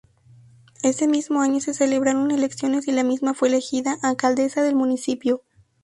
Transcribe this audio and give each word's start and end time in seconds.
Ese 0.81 1.07
mismo 1.07 1.41
año 1.41 1.59
se 1.59 1.75
celebraron 1.75 2.31
elecciones 2.31 2.87
y 2.87 2.91
la 2.91 3.03
misma 3.03 3.35
fue 3.35 3.49
elegida 3.49 3.99
alcaldesa 4.01 4.63
del 4.63 4.73
municipio. 4.73 5.43